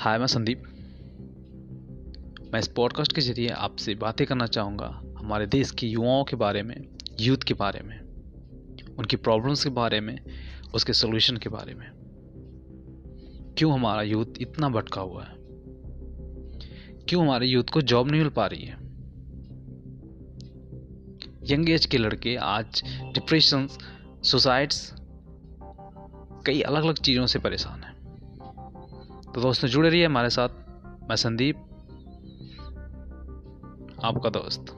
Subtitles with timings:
[0.00, 0.62] हाय मैं संदीप।
[2.52, 6.62] मैं इस पॉडकास्ट के ज़रिए आपसे बातें करना चाहूँगा हमारे देश के युवाओं के बारे
[6.62, 6.88] में
[7.20, 8.00] यूथ के बारे में,
[8.98, 10.20] उनकी प्रॉब्लम्स के बारे में,
[10.74, 11.90] उसके सोल्यूशन के बारे में।
[13.58, 15.34] क्यों हमारा यूथ इतना भटका हुआ है?
[17.08, 18.74] क्यों हमारे यूथ को जॉब नहीं मिल पा रही है?
[21.52, 23.68] यंग एज के लड़के आज डिप्रेशन
[24.22, 24.94] सुसाइड्स
[26.46, 27.97] कई अलग अलग चीज़ों से परेशान हैं।
[29.34, 30.48] तो दोस्तों जुड़े रहिए हमारे साथ।
[31.08, 31.56] मैं संदीप
[34.04, 34.74] आपका दोस्त।